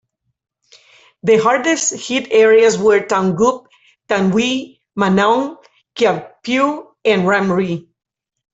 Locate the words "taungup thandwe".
3.01-4.79